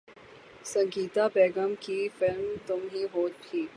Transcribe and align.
سنگیتا 0.65 1.27
بیگم 1.27 1.71
کی 1.79 2.07
فلم 2.19 2.55
’تم 2.67 2.81
ہی 2.93 3.03
ہو‘ 3.13 3.27
بھی 3.41 3.61